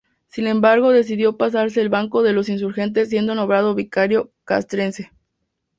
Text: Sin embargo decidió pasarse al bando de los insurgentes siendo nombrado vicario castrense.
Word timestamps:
Sin 0.29 0.47
embargo 0.47 0.89
decidió 0.89 1.37
pasarse 1.37 1.79
al 1.79 1.89
bando 1.89 2.23
de 2.23 2.33
los 2.33 2.49
insurgentes 2.49 3.09
siendo 3.09 3.35
nombrado 3.35 3.75
vicario 3.75 4.31
castrense. 4.45 5.11